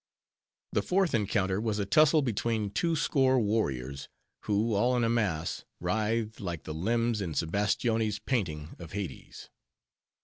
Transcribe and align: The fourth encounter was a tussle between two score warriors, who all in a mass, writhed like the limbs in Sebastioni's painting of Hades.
The 0.73 0.81
fourth 0.81 1.13
encounter 1.13 1.61
was 1.61 1.77
a 1.77 1.85
tussle 1.85 2.23
between 2.23 2.71
two 2.71 2.95
score 2.95 3.39
warriors, 3.39 4.09
who 4.45 4.73
all 4.73 4.97
in 4.97 5.03
a 5.03 5.09
mass, 5.09 5.63
writhed 5.79 6.39
like 6.39 6.63
the 6.63 6.73
limbs 6.73 7.21
in 7.21 7.35
Sebastioni's 7.35 8.17
painting 8.17 8.75
of 8.79 8.93
Hades. 8.93 9.51